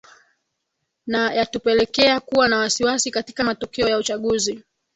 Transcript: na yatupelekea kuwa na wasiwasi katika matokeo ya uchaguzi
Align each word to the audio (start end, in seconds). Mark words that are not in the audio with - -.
na 1.07 1.33
yatupelekea 1.33 2.19
kuwa 2.19 2.47
na 2.47 2.57
wasiwasi 2.57 3.11
katika 3.11 3.43
matokeo 3.43 3.87
ya 3.89 3.97
uchaguzi 3.97 4.63